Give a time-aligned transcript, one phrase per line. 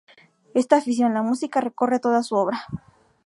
[0.55, 2.65] Esta afición -la música- recorre toda su obra.